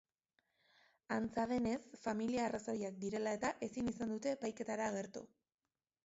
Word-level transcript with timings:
Antza 1.15 1.43
denez, 1.51 1.75
familia 2.05 2.47
arrazoiak 2.49 2.97
direla-eta 3.03 3.51
ezin 3.67 3.91
izan 3.91 4.15
dute 4.15 4.33
epaiketara 4.39 4.89
agertu. 4.95 5.23